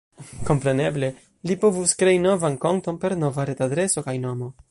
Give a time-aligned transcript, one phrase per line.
[0.45, 1.09] Kompreneble,
[1.51, 4.53] li povus krei novan konton per nova retadreso kaj nomo.